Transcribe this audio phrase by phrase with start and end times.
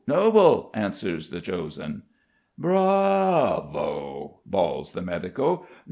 [0.07, 2.01] 'Noble,' answers 'the chosen.'
[2.57, 5.67] "'Brrravo!' bawls the medico.